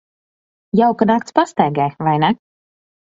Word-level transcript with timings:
Jauka 0.79 1.07
nakts 1.11 1.35
pastaigai, 1.39 1.85
vai 2.09 2.15
ne? 2.25 2.31